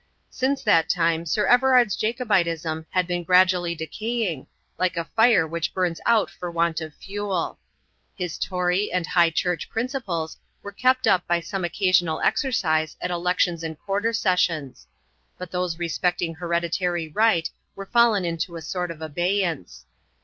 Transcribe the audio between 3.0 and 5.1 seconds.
been gradually decaying, like a